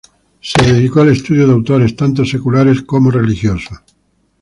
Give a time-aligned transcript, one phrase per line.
[0.39, 3.77] Se dedicó al estudio de autores tanto seculares como religiosos.